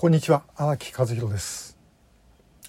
[0.00, 1.76] こんにちは荒木和弘です、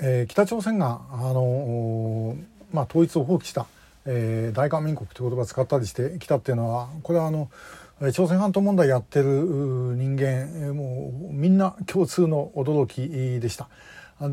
[0.01, 2.35] えー、北朝鮮があの
[2.73, 3.67] まあ、統一を放棄した、
[4.07, 7.51] えー、大韓民国という言葉を使ったりしてきたっていうのはこれはあの
[8.13, 9.25] 朝鮮半島問題やってる
[9.95, 13.69] 人間もうみんな共通の驚きでした。
[14.21, 14.29] で、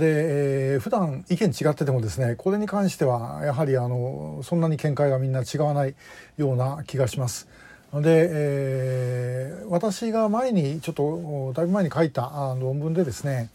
[0.73, 5.95] えー、普段意見違っててもですねこれに関してはやはりあのそんなに見解がみんな違わない
[6.39, 7.47] ような気がします。
[8.03, 13.51] で、えー、私が前にちょっとだいぶ前に書いた論文でですね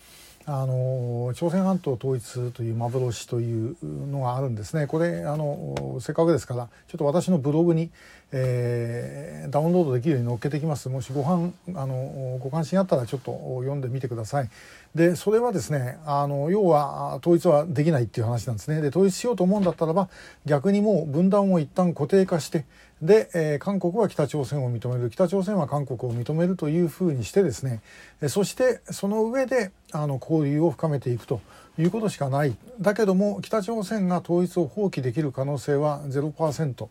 [0.45, 4.87] あの朝鮮半島統一という幻というのがあるんですね。
[4.87, 7.91] これあのせっかくですからちょっと私のブログに、
[8.31, 10.89] えー、ダウンロードできるように載っけてきます。
[10.89, 14.49] もしご飯あのご関心あったらちょっと読んでみてください。
[14.95, 20.09] でそれはですねあの要は統一はできないっていう話なんですねで統一しようと思うんだったらば
[20.45, 22.65] 逆にもう分断を一旦固定化して
[23.01, 27.81] で、えー、韓国は北朝鮮を認める北朝鮮は韓国を認めるというふうにしてですね
[28.27, 31.41] そしてその上であの交流を深めていくと
[31.79, 36.87] いうことしかないだけども北朝鮮が統一を放棄できる可能性は0%。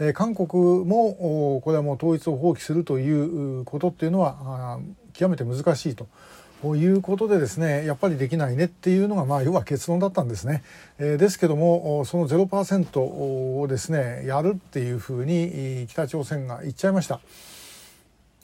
[0.00, 4.80] えー、韓国もこれはもう統一を放棄するということっていうのは
[5.12, 6.08] 極めて難しいと。
[6.64, 10.62] ということでですねやっぱりできないねっていうのがまあ要は結論だったんですね。
[10.98, 17.20] えー、ですけどもその0%をですねやるっていうふうに北朝鮮が言っちゃいました。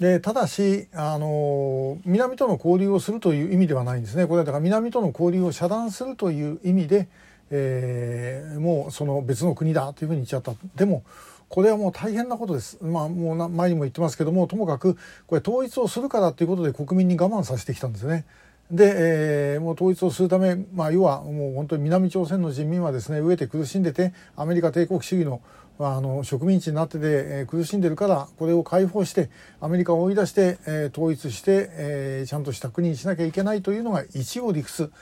[0.01, 4.27] でただしあの南との交流をするという意味ではないんですね。
[4.27, 7.09] これはだから南との交流を遮断するという意味で、
[7.51, 10.53] えー、もうその別の国だというふうに言っちゃった。
[10.77, 11.03] でも
[11.49, 12.79] これはもう大変なことです。
[12.81, 18.25] まあもう前にも言ってますけどもともかくこれ統一をするからということで国民に我慢させてきたんですね。
[18.71, 25.41] で、えー、もう統一をするため、まあ、要はもう本当に南朝鮮の人民はですね飢えて苦しんでてアメリカ帝国主義の
[25.83, 29.31] あの植民地になってて、えー、苦しんでるからこれを解放して
[29.63, 34.93] アメリカを追い出して、えー、統一して、えー、ちゃんとした国にしなきゃいけないというのが一応理屈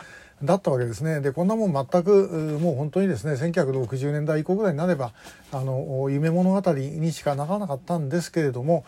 [0.43, 1.21] だったわけですね。
[1.21, 5.13] でこんなもん全くもう本当にですね1960年代以降ぐらいになれば
[5.53, 8.85] あの夢物語にしかならなかったんですけれども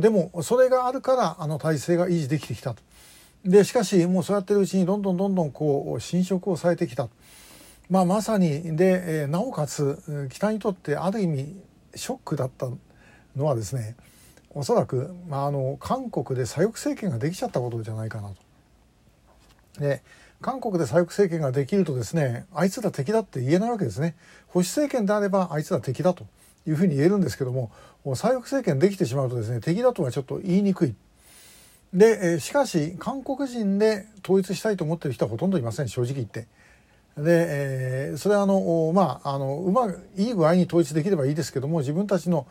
[0.00, 2.82] でもそれがあるからあの体制が維持できてきたと。
[3.44, 7.08] でしかしもうそうやってるうちにどんどんどんどんこう侵食をされてきた。
[7.90, 11.54] まあ、まさにで、なおかつ北にとってある意味
[11.94, 12.70] ショックだった
[13.36, 13.94] のはですね
[14.50, 18.36] おそらく、まあ、あの韓国で左翼政権ができちゃったことじゃないかなと。
[19.80, 20.02] で
[20.44, 24.14] 韓国で左翼政権ができるとですねあいつら敵だって言えないわけですね
[24.48, 26.26] 保守政権であればあいつら敵だと
[26.66, 27.70] いうふうに言えるんですけども
[28.04, 30.94] 左翼政権できてしまうとですね敵だとはちょっと言いにくい
[31.94, 36.46] でしかし韓国人で統一したいと思ってる人はほとんどいません正直言って。
[37.16, 42.46] で、えー、それはあのまああのうまくいい具合に統一できればいいですけども自分たちの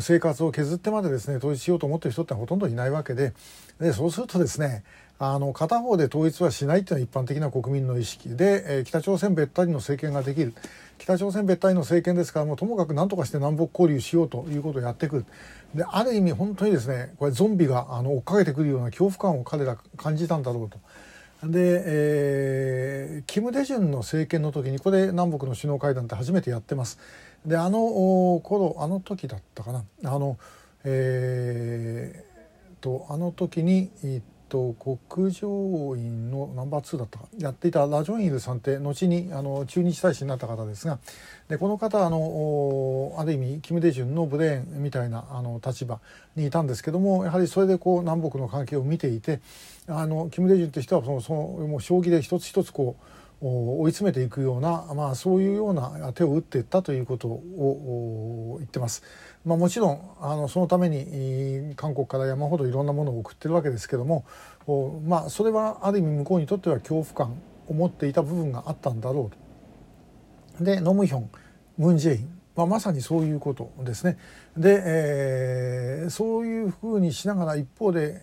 [0.00, 3.34] 生活を削ってまでですね統一しようと思ってる人ってほとんどいないわけで
[3.78, 4.84] でそうするとですね
[5.18, 10.54] あの片方で統一はしないというのは一般的な国民の意識で、えー、北朝鮮べったりの政権ができる
[10.98, 15.26] 北朝鮮べったりの政権ですからもうともかく何とかして南北交流しようということをやってくる
[15.74, 20.78] である意味本当にですねこれゾンビがあの追っかけてくるような恐怖感を彼ら感じたんだろうと。
[21.50, 26.98] で、えー、キム・デジュンの政権の時にこれ南北の首脳会談って初めてやってます。
[27.44, 30.38] であの頃あの時だったかなあの
[30.84, 40.98] えー、とあの時に、えーと極上院のナンバー2だったかやっていたラジョンイルさんって後にあの駐日大使になった方ですが
[41.48, 46.00] でこの方あのある意味キム・デジュンのブレーンみたいなあの立場
[46.36, 49.40] にいたんですけどもやはりそれでこう南北の関係を見ていて
[49.88, 59.02] あのキム・デジュンって人はそのそのもう将棋で一つ一つこう追い詰めていくような、まあ、そういうような手を打っていったということを言ってます。
[59.44, 64.24] まあ、もちろんあのそのために韓国から山ほどいろんなものを送ってるわけですけども、
[65.06, 69.30] まあ、それはある意味向こうにとっては恐怖感を持っていた部分があったんだろ
[70.58, 70.64] うと。
[70.64, 71.30] でノムヒョン
[71.76, 74.16] ムン・ジェイン、まあ、まさにそういうことですね。
[74.56, 78.22] で、えー、そういうふうにしながら一方で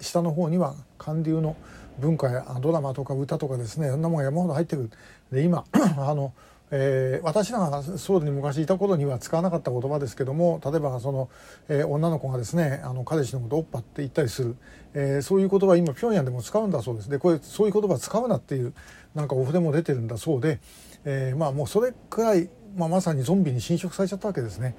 [0.00, 1.56] 下の方には韓流の
[1.98, 4.90] 文化やドラマとか歌とかですねそんなものが山ほど入ってくる。
[5.32, 5.64] で今
[5.98, 6.32] あの
[6.70, 11.28] えー、私らがソウルに昔いた頃には使わなかった言葉ですけども例えばその、
[11.68, 14.56] えー、女の子がですねあの彼氏のことをおっぱって言ったりする、
[14.92, 18.74] えー、そういう言葉今平壌でも使うんだそうですでこれそういう言葉使うなっていう
[19.14, 20.58] なんかお筆も出てるんだそうで、
[21.04, 24.74] えー、まあもうそれくらい、まあ、まさにゾンビに侵食されちゃったわけですね。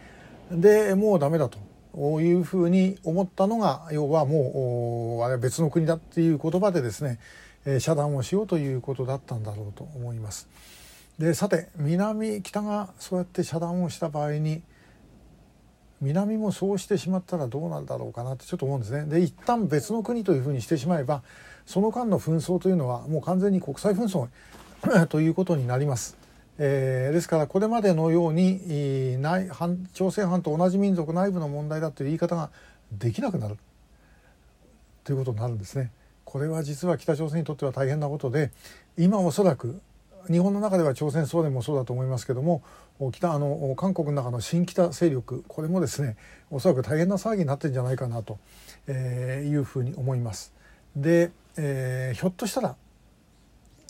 [0.52, 1.58] でもうダメだと
[1.98, 7.20] いうふうに思ったのが要はもうあれは別の国だっていう言葉でですね、
[7.66, 10.48] え、遮断をしようということだったんだろうと思います。
[11.18, 14.62] でさて南北がそうやって遮断をした場合に
[16.00, 19.06] 南もそうしてしまったらどうなんだろうかなってちょっと思うんですね。
[19.06, 21.24] で一旦別の国というふうにしてしまえば
[21.66, 24.28] その間の紛争というのはもう完全に国際紛争
[25.10, 26.27] ということになります。
[26.60, 29.50] えー、ですからこれまでのように内
[29.94, 32.50] 朝鮮半島同じ民族内部の問題だという言い方が
[32.92, 33.58] できなくなる
[35.04, 35.92] ということになるんですね。
[36.26, 38.52] これは実は北朝鮮にとっては大変なことで
[38.98, 39.80] 今おそらく
[40.30, 42.62] 日本の中では朝鮮総連もそうだと思いますけども
[43.14, 46.18] 北あの韓国の中の新北勢力これもですね
[46.50, 48.40] おそらく大変な騒ぎになってるんじゃないかなと、
[48.88, 50.54] えー、いうふうに思います。
[50.96, 52.76] で、えー、ひょっとしたら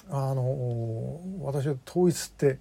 [0.09, 2.59] あの私は統一って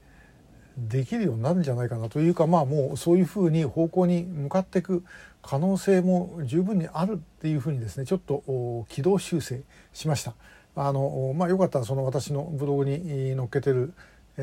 [0.76, 5.04] できるようになるんじゃないかなというかまあもうそういうふうに方向に向かっていく
[5.42, 9.62] 可能性も十分にあるっていうふうにですねちょっと軌道修正
[9.92, 10.34] しました。
[10.78, 13.94] あのまあ、よかったらその私のブログに載っけてる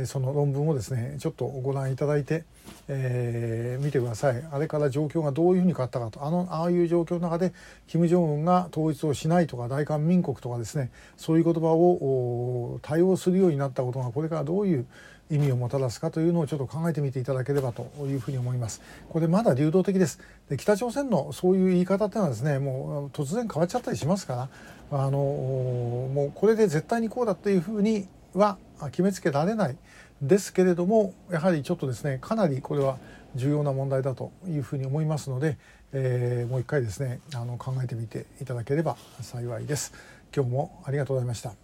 [0.06, 2.46] その論文をですねちょっとご覧いただいて、
[2.88, 7.54] えー、見てくださいあれから状況がどういうふうに変わったかとあのああいう状況の中で
[7.88, 14.86] 金正恩が統一をしないとか大韓民国とかですねそういう言葉を対応するようになったことがこれからどういう
[15.30, 18.82] 意味をもたらすかというのをちょっと考えてみていただければというふうに思います。
[19.10, 20.20] これまだ流動的です。
[20.50, 24.50] で北朝鮮のそういう言い方っていうのはですねもう突然変わっちゃったりしますか
[24.92, 29.78] らあのもうこれで絶対にこうだというふうには決めつけられない
[30.22, 32.98] ですけれどもやはりちょっとですねかなりこれは
[33.36, 35.58] 重要な問題だというふうに思いますので、
[35.92, 39.94] えー、もう一回ですねあの考えてみていただければ幸いです。
[40.36, 41.54] 今日もありがとうございました。